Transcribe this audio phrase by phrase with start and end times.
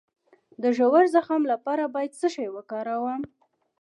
[0.61, 3.21] د ژور زخم لپاره باید څه شی وکاروم؟